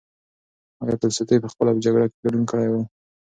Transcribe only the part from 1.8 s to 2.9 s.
جګړو کې ګډون کړی و؟